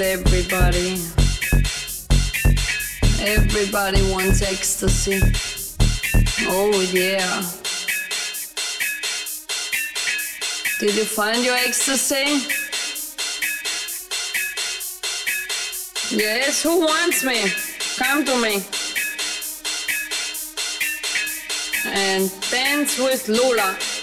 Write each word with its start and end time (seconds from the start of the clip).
everybody. 0.00 1.00
Everybody 3.20 4.02
wants 4.10 4.42
ecstasy. 4.42 5.20
Oh 6.48 6.80
yeah. 6.92 7.42
Did 10.80 10.94
you 10.96 11.04
find 11.04 11.44
your 11.44 11.56
ecstasy? 11.56 12.46
Yes, 16.14 16.62
who 16.62 16.80
wants 16.80 17.24
me? 17.24 17.50
Come 17.96 18.24
to 18.24 18.36
me. 18.42 18.64
And 21.86 22.32
dance 22.50 22.98
with 22.98 23.28
Lola. 23.28 23.93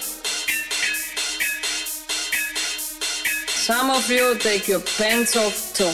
Some 3.62 3.90
of 3.90 4.10
you 4.10 4.36
take 4.38 4.66
your 4.66 4.80
pants 4.80 5.36
off 5.36 5.72
too. 5.72 5.84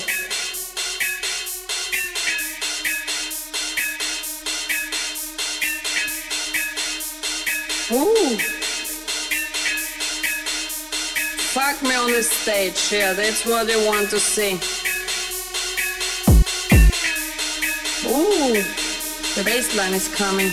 Ooh. 7.95 8.39
Fuck 11.53 11.83
me 11.83 11.95
on 11.95 12.11
the 12.11 12.23
stage, 12.23 12.91
yeah, 12.91 13.13
that's 13.13 13.45
what 13.45 13.67
they 13.67 13.77
want 13.87 14.09
to 14.09 14.19
see. 14.19 14.55
Ooh, 18.09 18.63
the 19.35 19.45
bass 19.45 19.77
line 19.77 19.93
is 19.93 20.09
coming. 20.09 20.51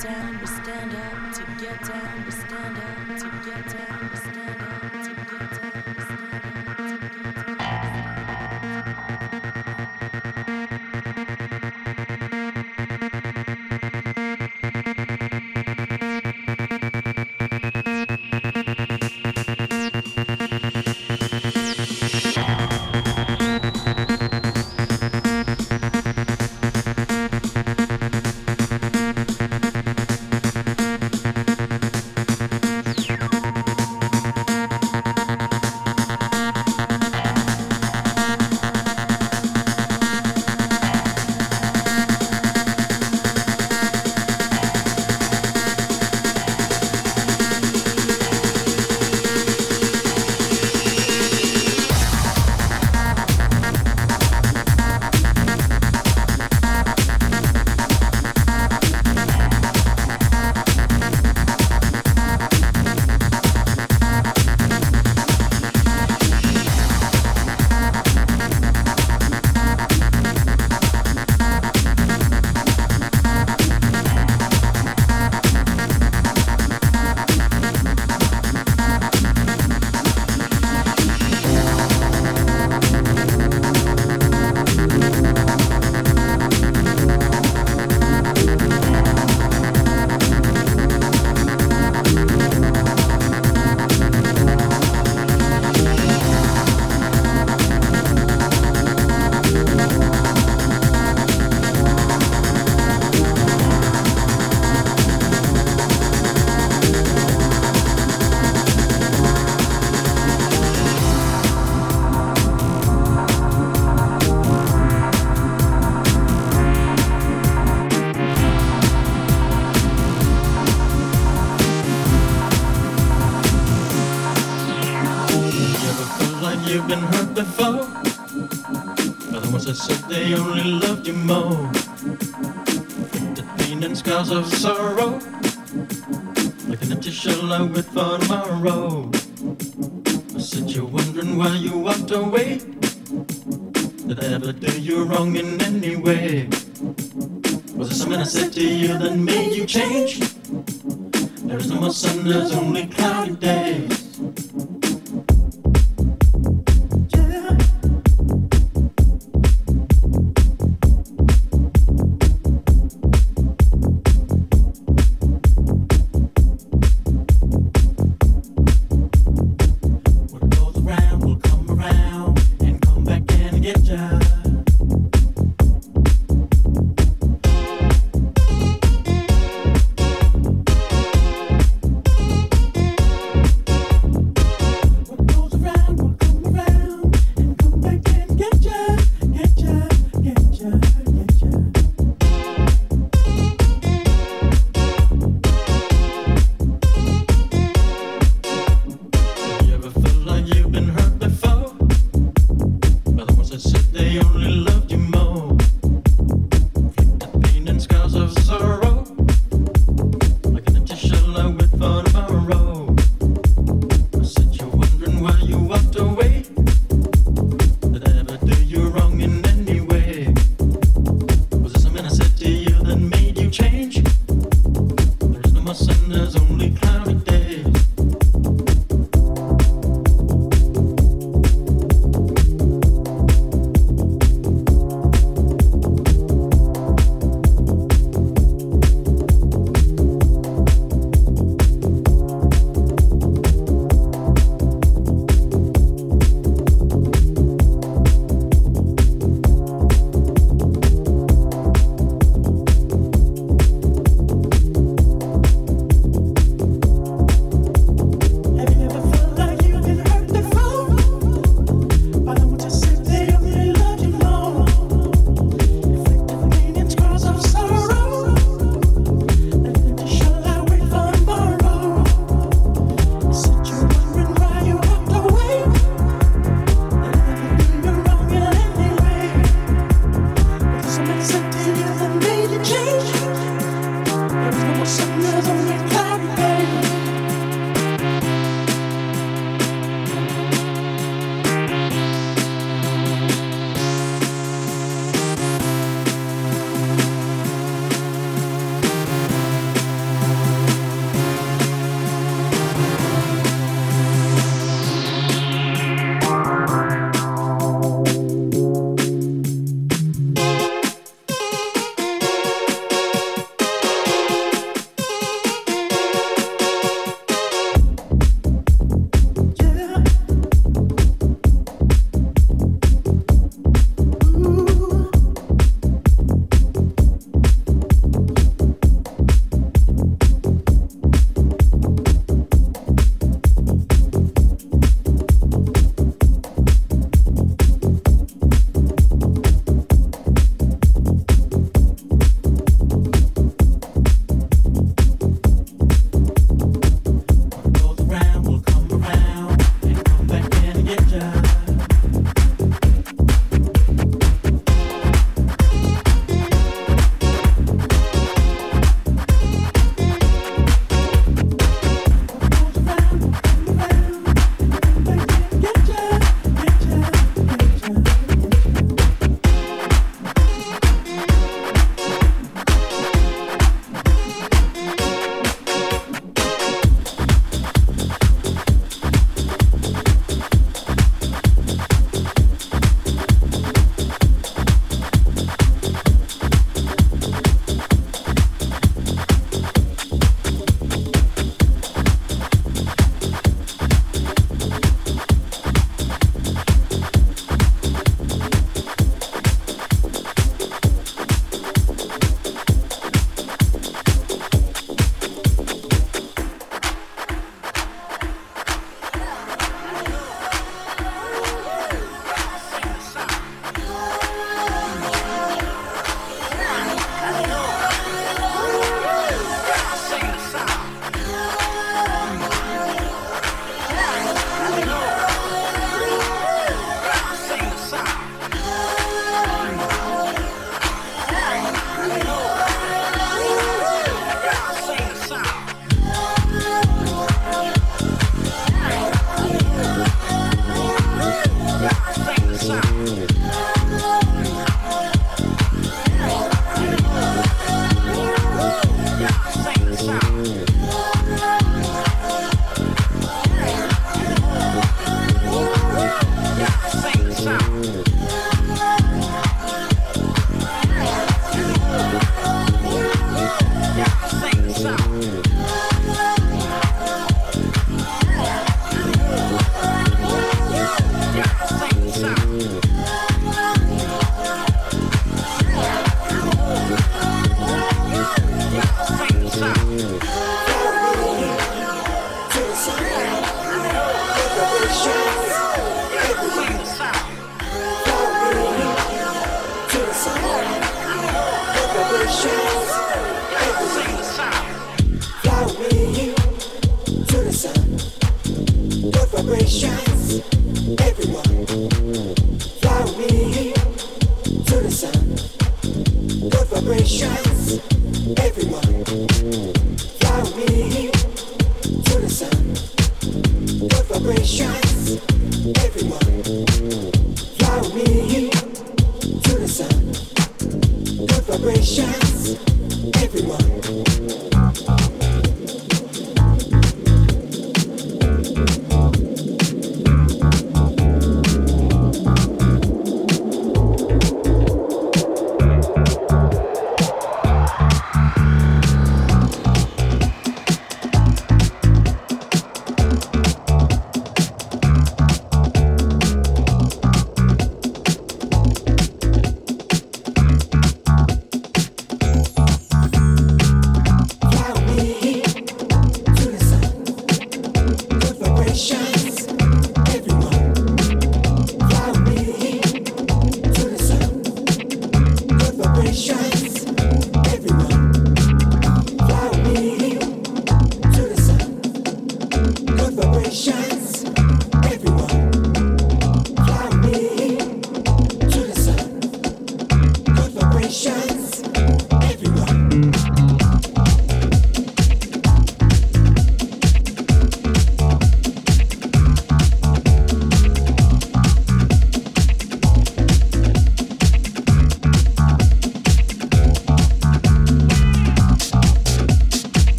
Down. 0.00 0.61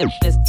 It's 0.00 0.39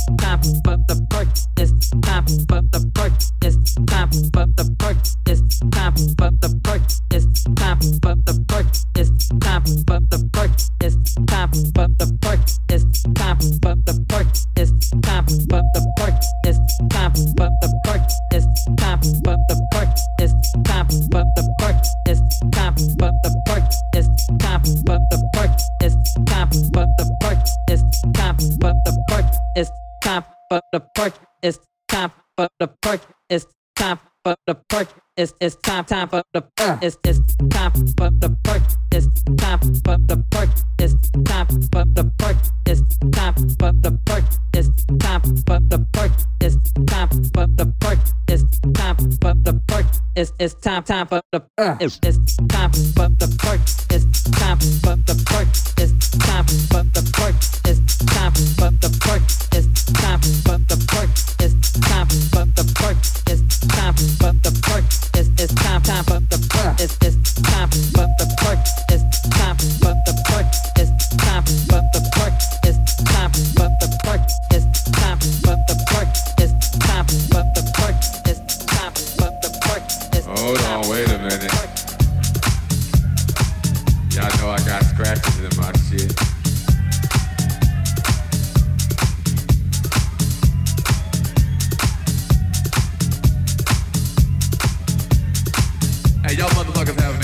time 36.01 36.09
for 36.09 36.23
the 36.33 36.79
it's 36.81 36.97
it's 37.03 37.35
time 37.49 37.71
for 37.97 38.09
the 38.09 38.35
perk. 38.43 38.63
It's 38.91 39.07
time 39.37 39.59
for 39.59 39.97
the 39.97 40.23
perk. 40.31 40.49
It's 40.79 40.95
time 41.25 41.47
for 41.71 41.85
the 41.85 42.11
perk. 42.17 42.37
It's 42.65 42.81
time 43.11 43.33
for 43.59 43.71
the 43.73 43.99
perk. 44.05 44.23
It's 44.53 44.69
time 44.99 45.21
for 45.21 45.59
the 45.59 45.85
perk. 45.93 46.11
It's 46.41 46.71
time 46.87 47.09
for 47.33 47.47
the 47.47 47.73
perk. 47.79 47.99
It's 48.27 48.59
time 48.73 48.97
for 49.21 49.33
the 49.35 49.61
perk. 49.67 49.85
It's 50.15 50.33
it's 50.39 50.53
time 50.55 50.83
time 50.83 51.07
for 51.07 51.21
the 51.31 51.43
it's 51.79 51.99
it's 52.03 52.35
time 52.47 52.71
for 52.71 53.00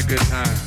good 0.07 0.19
time. 0.19 0.66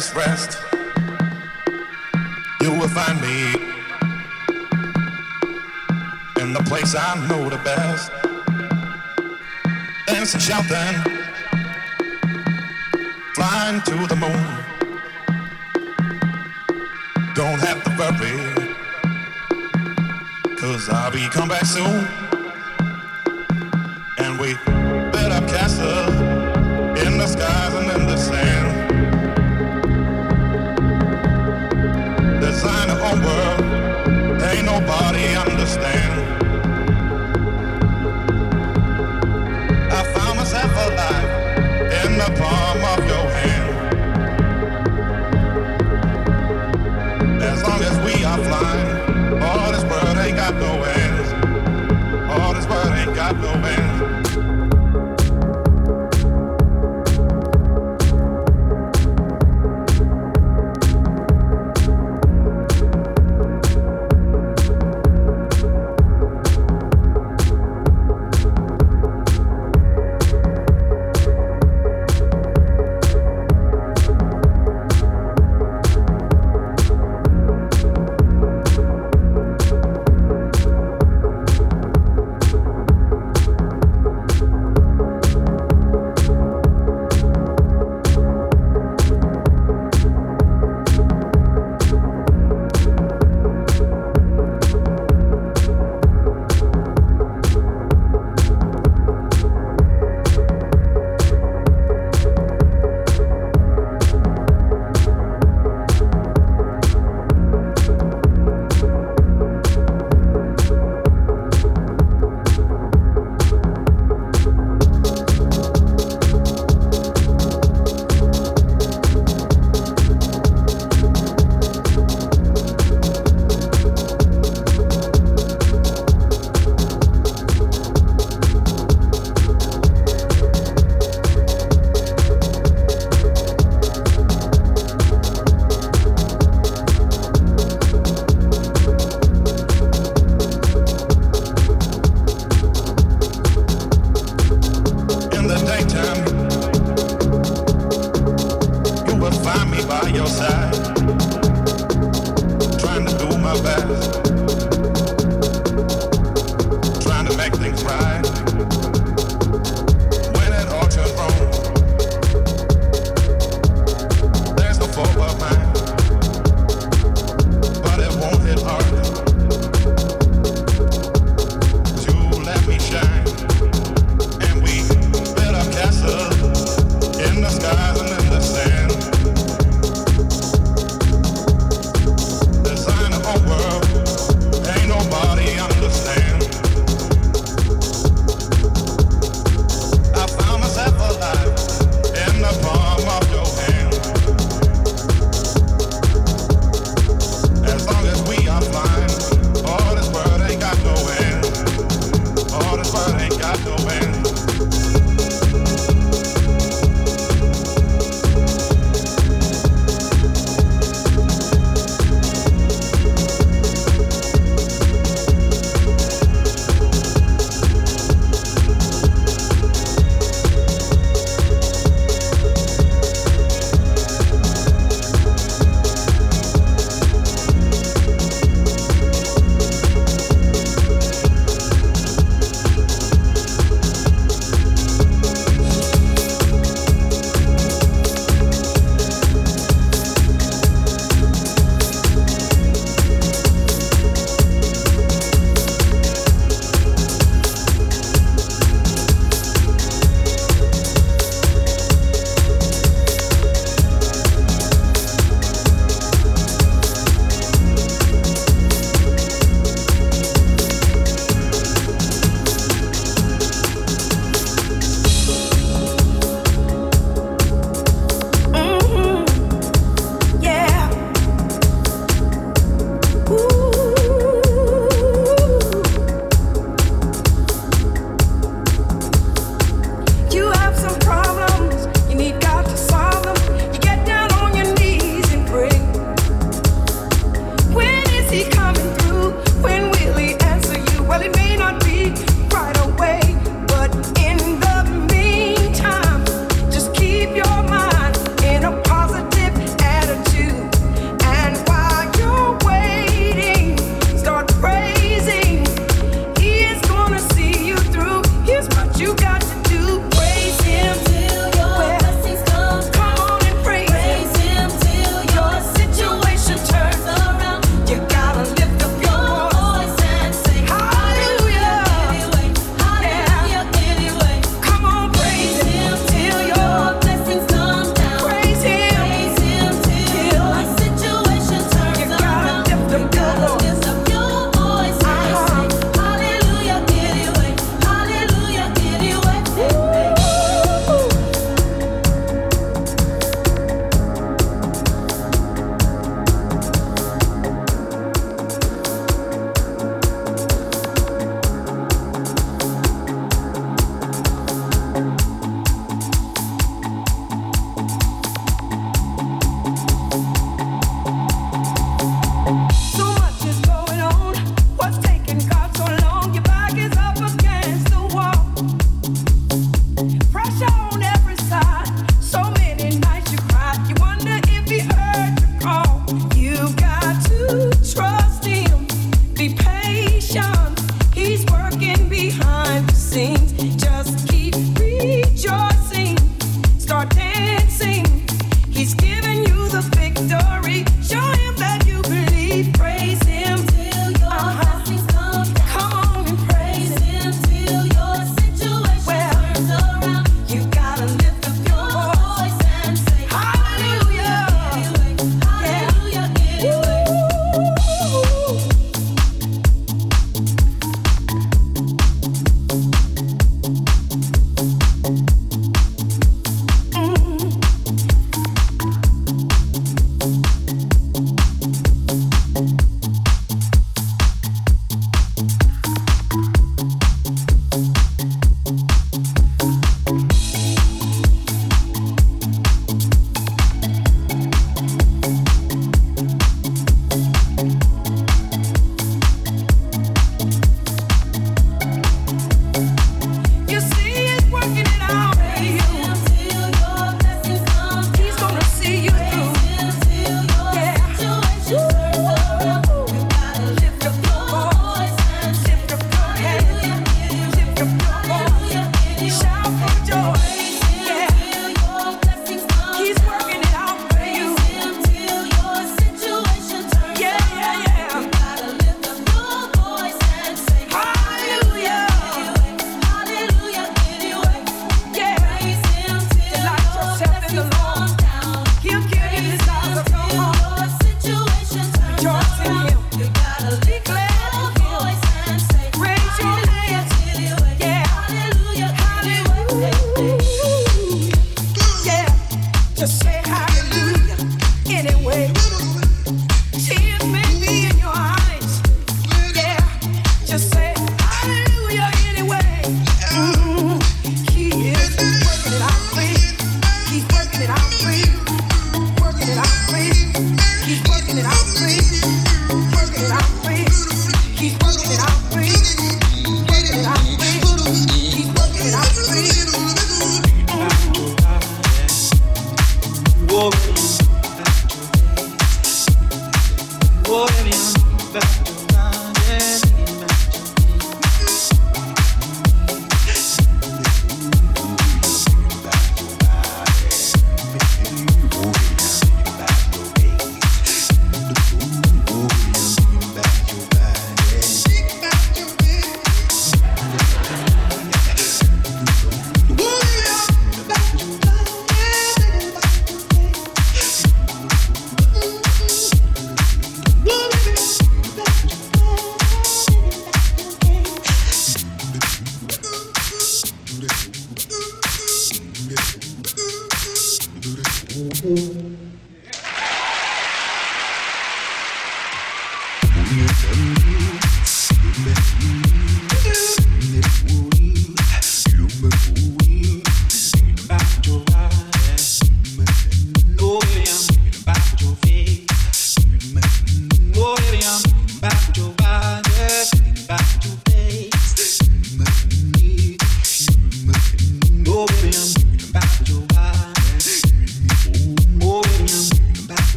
Saddest 0.00 0.14
rest, 0.14 0.57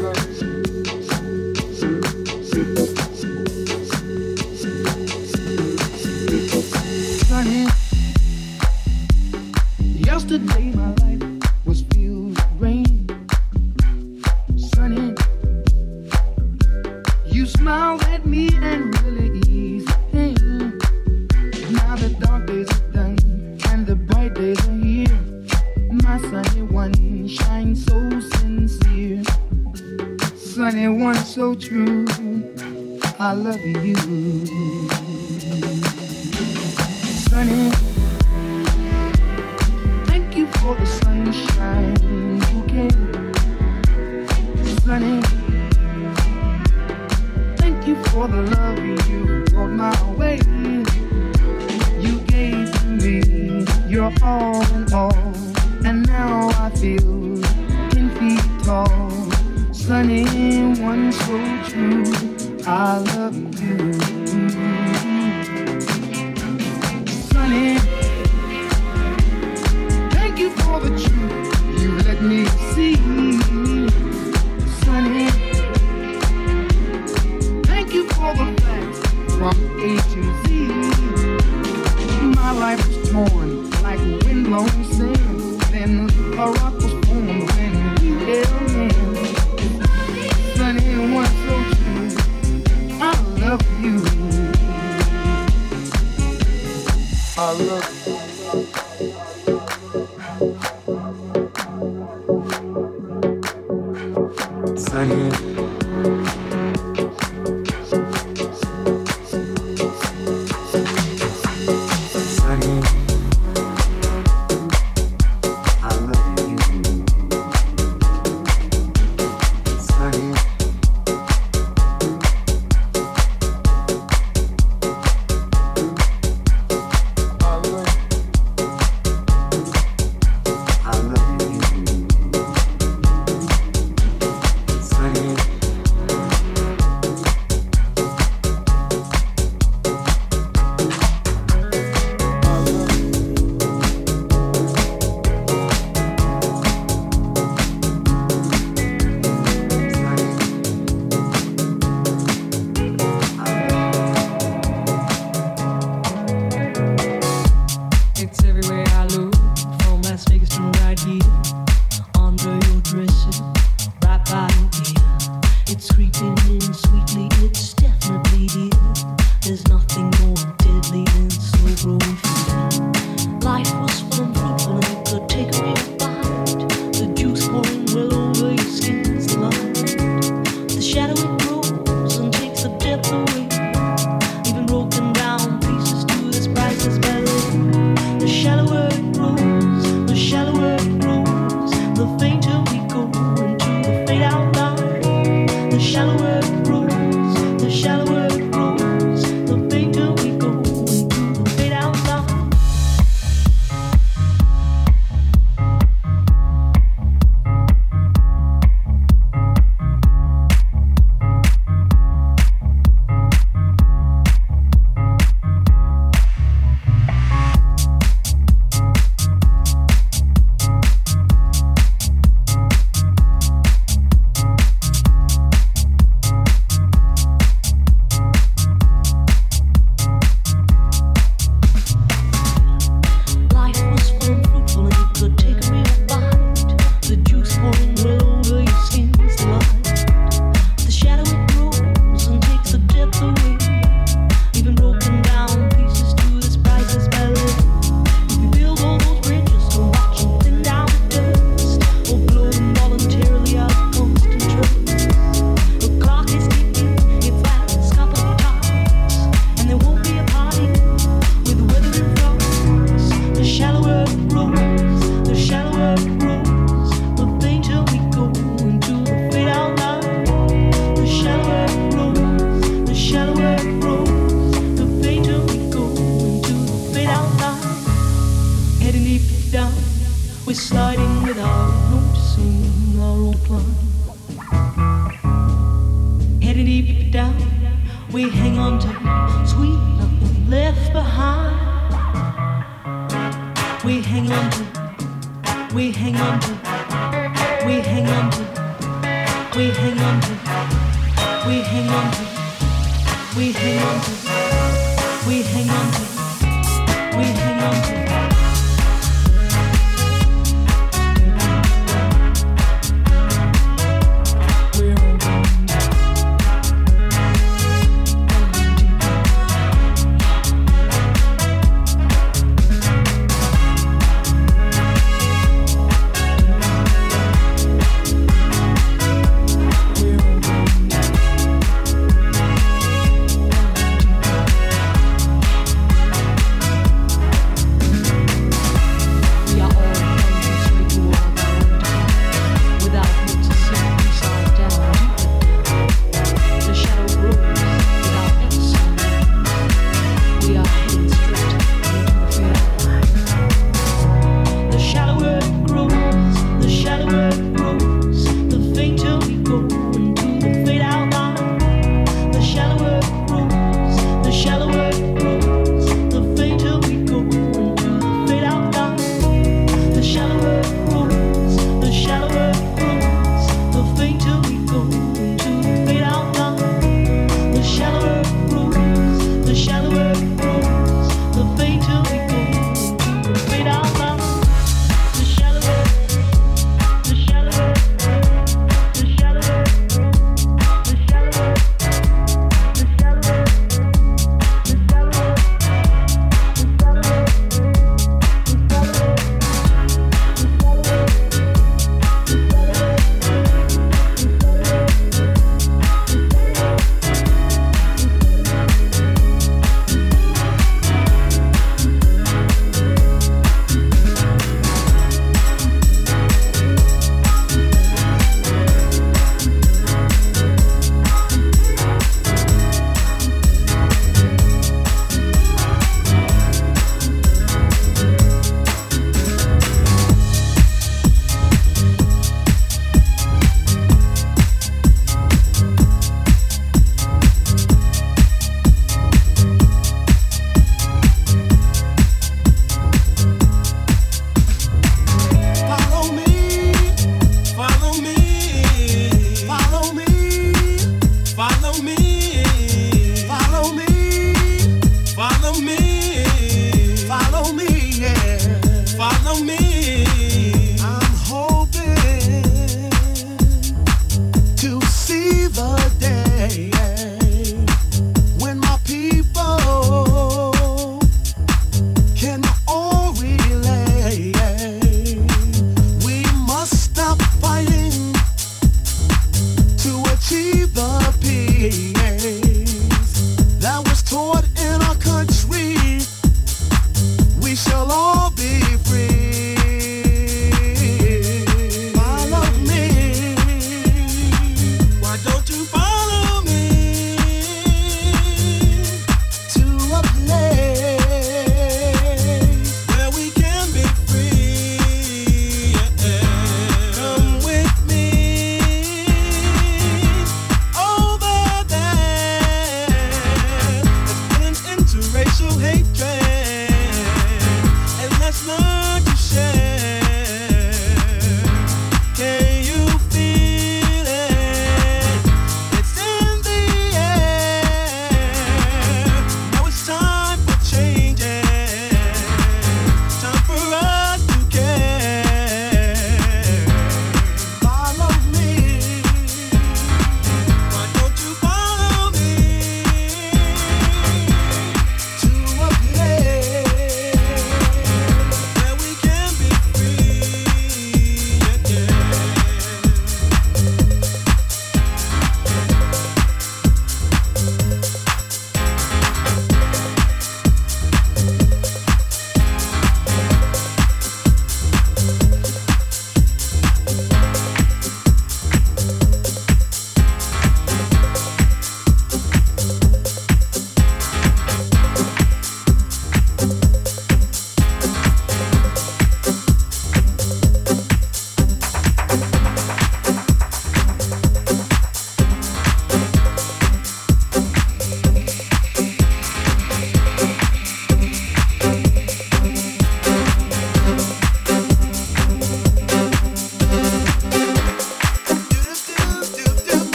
love. 0.00 0.29